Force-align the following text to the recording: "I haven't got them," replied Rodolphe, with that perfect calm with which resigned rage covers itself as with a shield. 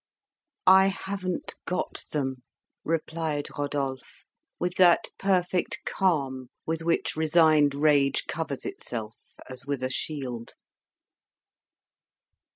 "I 0.65 0.87
haven't 0.87 1.53
got 1.67 2.05
them," 2.11 2.41
replied 2.83 3.49
Rodolphe, 3.55 4.23
with 4.59 4.77
that 4.77 5.09
perfect 5.19 5.81
calm 5.85 6.49
with 6.65 6.81
which 6.81 7.15
resigned 7.15 7.75
rage 7.75 8.25
covers 8.27 8.65
itself 8.65 9.15
as 9.47 9.67
with 9.67 9.83
a 9.83 9.91
shield. 9.91 10.55